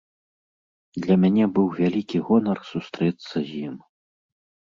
Для 1.05 1.17
мяне 1.25 1.45
быў 1.57 1.67
вялікі 1.81 2.17
гонар 2.29 2.57
сустрэцца 2.71 3.35
з 3.51 3.61
ім. 3.67 3.75